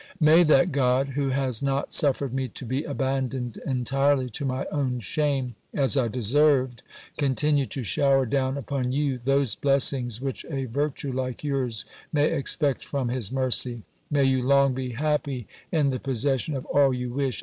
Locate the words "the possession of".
15.91-16.65